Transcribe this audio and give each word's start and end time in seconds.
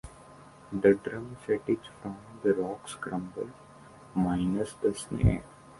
The 0.71 0.95
drum 0.95 1.37
set 1.45 1.61
is 1.67 1.77
from 2.01 2.17
"The 2.41 2.55
Rocks 2.55 2.95
Crumble", 2.95 3.51
minus 4.15 4.73
the 4.73 4.95
snare. 4.95 5.43